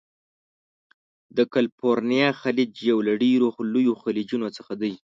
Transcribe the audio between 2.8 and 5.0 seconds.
یو له ډیرو لویو خلیجونو څخه دی.